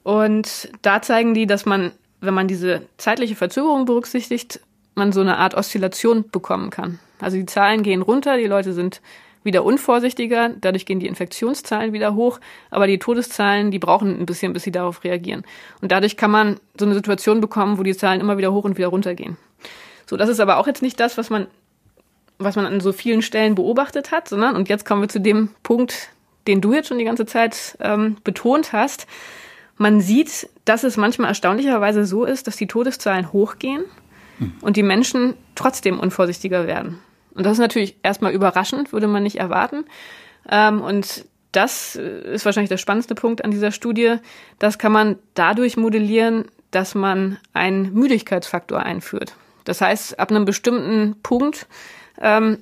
[0.03, 4.59] Und da zeigen die, dass man, wenn man diese zeitliche Verzögerung berücksichtigt,
[4.97, 6.99] man so eine Art Oszillation bekommen kann.
[7.21, 9.01] Also die Zahlen gehen runter, die Leute sind
[9.45, 14.53] wieder unvorsichtiger, dadurch gehen die Infektionszahlen wieder hoch, aber die Todeszahlen, die brauchen ein bisschen,
[14.53, 15.45] bis sie darauf reagieren.
[15.81, 18.79] Und dadurch kann man so eine Situation bekommen, wo die Zahlen immer wieder hoch und
[18.79, 19.37] wieder runter gehen.
[20.07, 21.47] So, das ist aber auch jetzt nicht das, was man,
[22.39, 25.51] was man an so vielen Stellen beobachtet hat, sondern, und jetzt kommen wir zu dem
[25.63, 26.09] Punkt,
[26.47, 29.07] den du jetzt schon die ganze Zeit ähm, betont hast,
[29.77, 33.85] man sieht, dass es manchmal erstaunlicherweise so ist, dass die Todeszahlen hochgehen
[34.39, 34.53] hm.
[34.61, 37.01] und die Menschen trotzdem unvorsichtiger werden.
[37.35, 39.85] Und das ist natürlich erstmal überraschend, würde man nicht erwarten.
[40.49, 44.17] Ähm, und das ist wahrscheinlich der spannendste Punkt an dieser Studie.
[44.59, 49.37] Das kann man dadurch modellieren, dass man einen Müdigkeitsfaktor einführt.
[49.65, 51.67] Das heißt, ab einem bestimmten Punkt
[52.21, 52.59] ähm,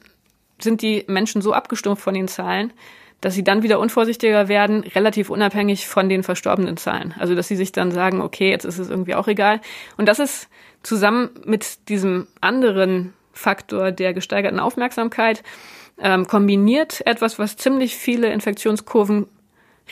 [0.61, 2.73] sind die Menschen so abgestumpft von den Zahlen,
[3.21, 7.15] dass sie dann wieder unvorsichtiger werden, relativ unabhängig von den verstorbenen Zahlen.
[7.19, 9.61] Also dass sie sich dann sagen, okay, jetzt ist es irgendwie auch egal.
[9.97, 10.49] Und das ist
[10.83, 15.43] zusammen mit diesem anderen Faktor der gesteigerten Aufmerksamkeit
[16.01, 19.27] ähm, kombiniert etwas, was ziemlich viele Infektionskurven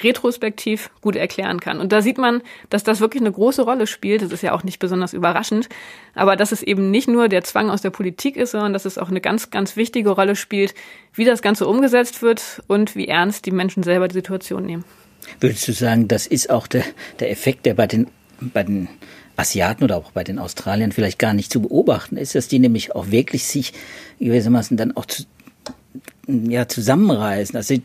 [0.02, 1.80] retrospektiv gut erklären kann.
[1.80, 4.22] Und da sieht man, dass das wirklich eine große Rolle spielt.
[4.22, 5.68] Das ist ja auch nicht besonders überraschend,
[6.14, 8.98] aber dass es eben nicht nur der Zwang aus der Politik ist, sondern dass es
[8.98, 10.74] auch eine ganz, ganz wichtige Rolle spielt,
[11.12, 14.84] wie das Ganze umgesetzt wird und wie ernst die Menschen selber die Situation nehmen.
[15.38, 16.84] Würdest du sagen, das ist auch der,
[17.18, 18.06] der Effekt, der bei den,
[18.40, 18.88] bei den
[19.40, 22.94] Asiaten oder auch bei den Australiern vielleicht gar nicht zu beobachten ist, dass die nämlich
[22.94, 23.72] auch wirklich sich
[24.18, 25.24] gewissermaßen dann auch zu,
[26.26, 27.82] ja, zusammenreißen, dass sie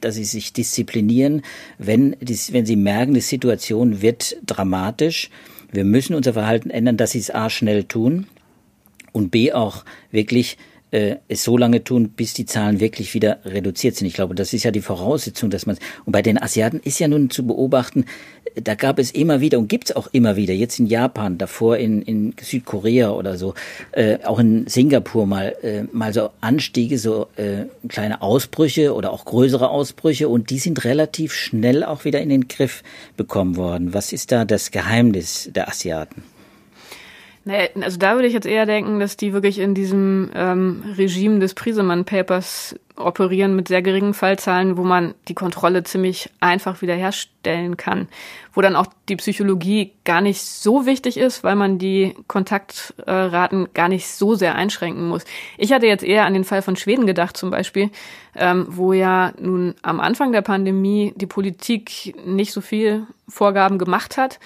[0.00, 1.42] dass sie sich disziplinieren,
[1.78, 5.30] wenn, wenn sie merken, die Situation wird dramatisch,
[5.70, 8.26] wir müssen unser Verhalten ändern, dass sie es A schnell tun
[9.12, 10.58] und B auch wirklich
[10.90, 14.06] äh, es so lange tun, bis die Zahlen wirklich wieder reduziert sind.
[14.06, 17.08] Ich glaube, das ist ja die Voraussetzung, dass man und bei den Asiaten ist ja
[17.08, 18.04] nun zu beobachten,
[18.54, 21.76] da gab es immer wieder und gibt es auch immer wieder, jetzt in Japan, davor
[21.76, 23.54] in, in Südkorea oder so,
[23.92, 29.24] äh, auch in Singapur mal, äh, mal so Anstiege, so äh, kleine Ausbrüche oder auch
[29.24, 32.82] größere Ausbrüche und die sind relativ schnell auch wieder in den Griff
[33.16, 33.94] bekommen worden.
[33.94, 36.22] Was ist da das Geheimnis der Asiaten?
[37.44, 41.40] Naja, also da würde ich jetzt eher denken, dass die wirklich in diesem ähm, Regime
[41.40, 47.76] des Prisemann Papers operieren mit sehr geringen Fallzahlen, wo man die Kontrolle ziemlich einfach wiederherstellen
[47.76, 48.06] kann,
[48.52, 53.88] wo dann auch die Psychologie gar nicht so wichtig ist, weil man die Kontaktraten gar
[53.88, 55.24] nicht so sehr einschränken muss.
[55.58, 57.90] Ich hatte jetzt eher an den Fall von Schweden gedacht zum Beispiel,
[58.36, 64.16] ähm, wo ja nun am Anfang der Pandemie die Politik nicht so viel Vorgaben gemacht
[64.16, 64.38] hat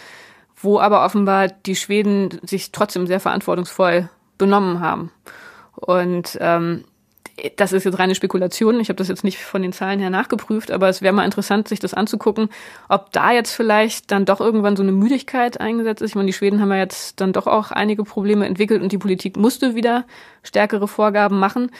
[0.57, 5.13] wo aber offenbar die Schweden sich trotzdem sehr verantwortungsvoll benommen haben.
[5.75, 6.85] Und ähm,
[7.57, 8.81] das ist jetzt reine Spekulation.
[8.81, 11.69] Ich habe das jetzt nicht von den Zahlen her nachgeprüft, aber es wäre mal interessant,
[11.69, 12.49] sich das anzugucken,
[12.89, 16.11] ob da jetzt vielleicht dann doch irgendwann so eine Müdigkeit eingesetzt ist.
[16.11, 18.99] Ich meine, die Schweden haben ja jetzt dann doch auch einige Probleme entwickelt und die
[18.99, 20.07] Politik musste wieder
[20.43, 21.71] stärkere Vorgaben machen.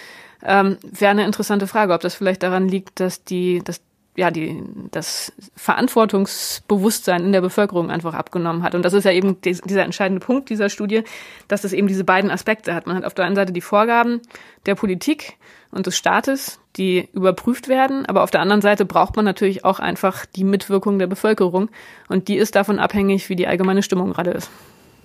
[0.45, 3.81] Ähm, wäre eine interessante Frage, ob das vielleicht daran liegt, dass die, dass
[4.17, 8.75] ja, die, das Verantwortungsbewusstsein in der Bevölkerung einfach abgenommen hat.
[8.75, 11.03] Und das ist ja eben dieser entscheidende Punkt dieser Studie,
[11.49, 12.87] dass es eben diese beiden Aspekte hat.
[12.87, 14.21] Man hat auf der einen Seite die Vorgaben
[14.65, 15.37] der Politik
[15.71, 19.81] und des Staates, die überprüft werden, aber auf der anderen Seite braucht man natürlich auch
[19.81, 21.69] einfach die Mitwirkung der Bevölkerung
[22.09, 24.51] und die ist davon abhängig, wie die allgemeine Stimmung gerade ist.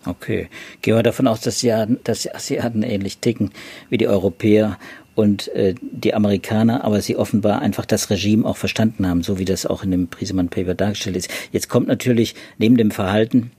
[0.06, 0.50] Okay.
[0.82, 3.52] Gehen wir davon aus, dass die Asiaten ähnlich ticken
[3.90, 4.80] wie die Europäer
[5.16, 9.46] und äh, die Amerikaner, aber sie offenbar einfach das Regime auch verstanden haben, so wie
[9.46, 11.30] das auch in dem Prisemann Paper dargestellt ist.
[11.52, 13.52] Jetzt kommt natürlich neben dem Verhalten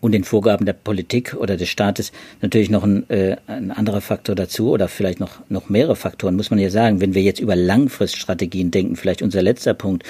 [0.00, 4.34] und den Vorgaben der Politik oder des Staates natürlich noch ein, äh, ein anderer Faktor
[4.34, 7.00] dazu oder vielleicht noch, noch mehrere Faktoren, muss man ja sagen.
[7.00, 10.04] Wenn wir jetzt über Langfriststrategien denken, vielleicht unser letzter Punkt,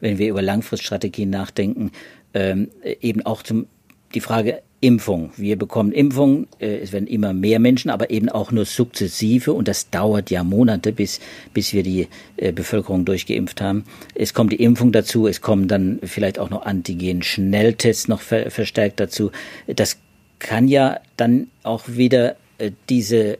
[0.00, 1.92] wenn wir über Langfriststrategien nachdenken,
[2.34, 2.68] ähm,
[3.00, 3.66] eben auch zum
[4.14, 5.30] die Frage, Impfung.
[5.36, 9.68] Wir bekommen Impfung, äh, es werden immer mehr Menschen, aber eben auch nur sukzessive und
[9.68, 11.20] das dauert ja Monate, bis,
[11.52, 13.84] bis wir die äh, Bevölkerung durchgeimpft haben.
[14.14, 19.00] Es kommt die Impfung dazu, es kommen dann vielleicht auch noch Antigen-Schnelltests noch ver verstärkt
[19.00, 19.30] dazu.
[19.66, 19.98] Das
[20.38, 23.38] kann ja dann auch wieder äh, diese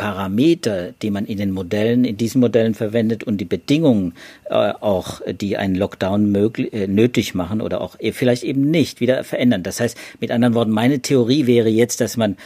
[0.00, 4.14] Parameter, die man in den Modellen, in diesen Modellen verwendet und die Bedingungen
[4.46, 9.24] äh, auch, die einen Lockdown möglich, äh, nötig machen oder auch vielleicht eben nicht wieder
[9.24, 9.62] verändern.
[9.62, 12.38] Das heißt, mit anderen Worten, meine Theorie wäre jetzt, dass man,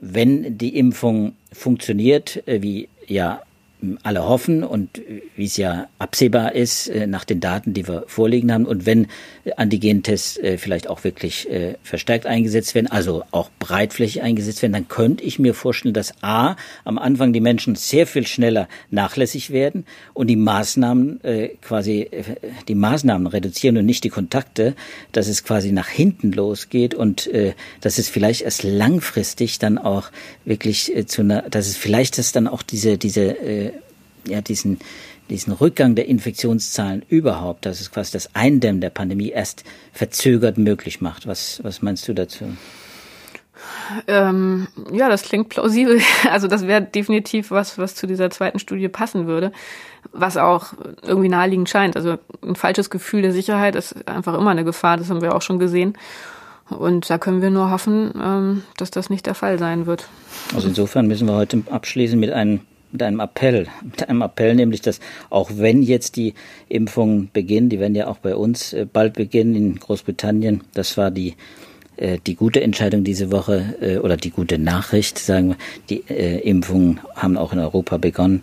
[0.00, 3.42] wenn die Impfung funktioniert, äh, wie ja
[4.02, 5.00] alle hoffen und
[5.36, 8.66] wie es ja absehbar ist äh, nach den Daten, die wir vorliegen haben.
[8.66, 9.08] Und wenn
[9.56, 14.88] Antigentests äh, vielleicht auch wirklich äh, verstärkt eingesetzt werden, also auch breitflächig eingesetzt werden, dann
[14.88, 19.84] könnte ich mir vorstellen, dass A, am Anfang die Menschen sehr viel schneller nachlässig werden
[20.12, 21.20] und die Maßnahmen
[21.60, 22.08] quasi
[22.68, 24.74] die Maßnahmen reduzieren und nicht die Kontakte,
[25.12, 27.30] dass es quasi nach hinten losgeht und
[27.80, 30.10] dass es vielleicht erst langfristig dann auch
[30.44, 33.72] wirklich zu einer, dass es vielleicht das dann auch diese diese
[34.26, 34.78] ja, diesen,
[35.30, 41.00] diesen Rückgang der Infektionszahlen überhaupt, dass es quasi das Eindämmen der Pandemie erst verzögert möglich
[41.00, 41.26] macht.
[41.26, 42.44] Was, was meinst du dazu?
[44.06, 46.00] Ähm, ja, das klingt plausibel.
[46.30, 49.52] Also das wäre definitiv was, was zu dieser zweiten Studie passen würde,
[50.12, 51.96] was auch irgendwie naheliegend scheint.
[51.96, 55.42] Also ein falsches Gefühl der Sicherheit ist einfach immer eine Gefahr, das haben wir auch
[55.42, 55.96] schon gesehen.
[56.70, 60.08] Und da können wir nur hoffen, ähm, dass das nicht der Fall sein wird.
[60.54, 62.60] Also insofern müssen wir heute abschließen mit einem
[62.94, 66.32] mit einem Appell, mit einem Appell, nämlich, dass auch wenn jetzt die
[66.68, 71.10] Impfungen beginnen, die werden ja auch bei uns äh, bald beginnen in Großbritannien, das war
[71.10, 71.34] die
[71.96, 75.56] äh, die gute Entscheidung diese Woche äh, oder die gute Nachricht, sagen wir,
[75.90, 76.04] die
[76.48, 78.42] Impfungen haben auch in Europa begonnen.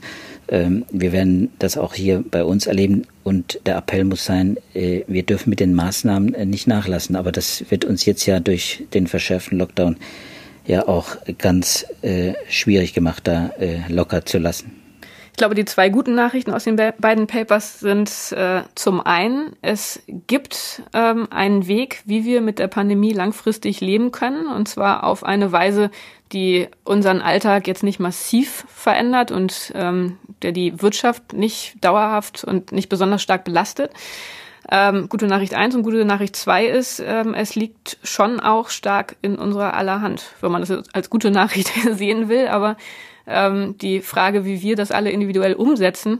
[0.50, 5.24] Ähm, wir werden das auch hier bei uns erleben und der Appell muss sein, wir
[5.24, 9.60] dürfen mit den Maßnahmen nicht nachlassen, aber das wird uns jetzt ja durch den verschärften
[9.60, 9.96] Lockdown
[10.72, 14.78] ja auch ganz äh, schwierig gemacht, da äh, locker zu lassen.
[15.32, 20.04] Ich glaube, die zwei guten Nachrichten aus den beiden Papers sind äh, zum einen, es
[20.28, 25.24] gibt ähm, einen Weg, wie wir mit der Pandemie langfristig leben können, und zwar auf
[25.24, 25.90] eine Weise,
[26.32, 32.72] die unseren Alltag jetzt nicht massiv verändert und ähm, der die Wirtschaft nicht dauerhaft und
[32.72, 33.92] nicht besonders stark belastet.
[34.70, 39.16] Ähm, gute Nachricht eins und gute Nachricht zwei ist, ähm, es liegt schon auch stark
[39.22, 42.48] in unserer aller Hand, wenn man das als gute Nachricht sehen will.
[42.48, 42.78] Aber
[43.28, 46.20] ähm, die Frage, wie wir das alle individuell umsetzen,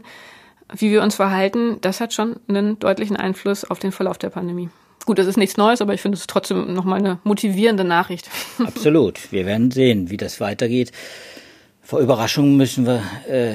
[0.74, 4.70] wie wir uns verhalten, das hat schon einen deutlichen Einfluss auf den Verlauf der Pandemie.
[5.04, 8.30] Gut, das ist nichts Neues, aber ich finde es trotzdem nochmal eine motivierende Nachricht.
[8.58, 9.32] Absolut.
[9.32, 10.92] Wir werden sehen, wie das weitergeht.
[11.82, 13.54] Vor Überraschungen müssen wir, äh,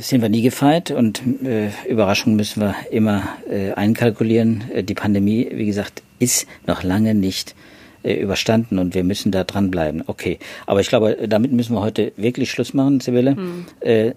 [0.00, 4.64] sind wir nie gefeit und äh, Überraschungen müssen wir immer äh, einkalkulieren.
[4.72, 7.54] Äh, die Pandemie, wie gesagt, ist noch lange nicht
[8.02, 10.04] äh, überstanden und wir müssen da dranbleiben.
[10.06, 13.36] Okay, aber ich glaube, damit müssen wir heute wirklich Schluss machen, Sibylle.
[13.36, 13.66] Hm.
[13.80, 14.12] Äh,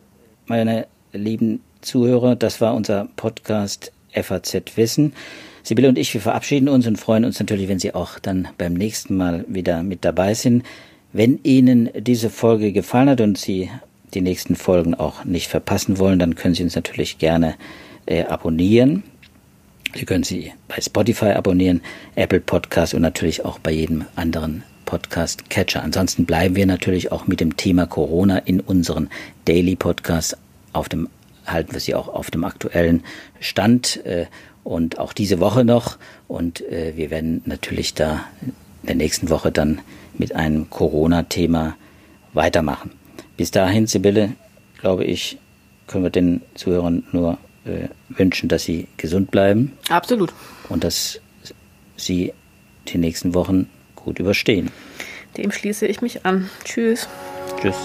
[0.48, 5.14] meine lieben Zuhörer, das war unser Podcast FAZ Wissen.
[5.64, 8.74] Sibylle und ich, wir verabschieden uns und freuen uns natürlich, wenn Sie auch dann beim
[8.74, 10.64] nächsten Mal wieder mit dabei sind.
[11.14, 13.70] Wenn Ihnen diese Folge gefallen hat und Sie
[14.14, 17.56] die nächsten Folgen auch nicht verpassen wollen, dann können Sie uns natürlich gerne
[18.06, 19.04] äh, abonnieren.
[19.96, 21.82] Sie können sie bei Spotify abonnieren,
[22.16, 25.82] Apple Podcast und natürlich auch bei jedem anderen Podcast Catcher.
[25.82, 29.10] Ansonsten bleiben wir natürlich auch mit dem Thema Corona in unseren
[29.46, 30.38] Daily Podcasts
[30.74, 31.10] auf dem
[31.46, 33.04] halten wir sie auch auf dem aktuellen
[33.40, 34.28] Stand äh,
[34.64, 35.98] und auch diese Woche noch.
[36.28, 38.54] Und äh, wir werden natürlich da in
[38.84, 39.82] der nächsten Woche dann
[40.18, 41.76] mit einem Corona-Thema
[42.34, 42.92] weitermachen.
[43.40, 44.34] Bis dahin, Sibylle,
[44.82, 45.38] glaube ich,
[45.88, 49.78] können wir den Zuhörern nur äh, wünschen, dass sie gesund bleiben.
[49.88, 50.34] Absolut.
[50.68, 51.22] Und dass
[51.96, 52.34] sie
[52.90, 54.72] die nächsten Wochen gut überstehen.
[55.38, 56.50] Dem schließe ich mich an.
[56.66, 57.08] Tschüss.
[57.62, 57.78] Tschüss.